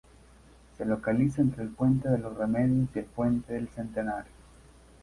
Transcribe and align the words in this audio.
Se 0.79 0.83
localiza 0.83 1.43
entre 1.43 1.61
el 1.61 1.69
puente 1.69 2.09
de 2.09 2.17
los 2.17 2.35
Remedios 2.35 2.89
y 2.95 2.97
el 2.97 3.05
puente 3.05 3.53
del 3.53 3.67
Centenario. 3.67 4.31